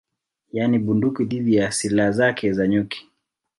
[0.51, 3.09] Yaani bunduki dhidi ya silaha zake za nyuki